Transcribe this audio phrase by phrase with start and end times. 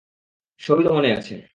[0.61, 1.33] সবইতো মনে আছে!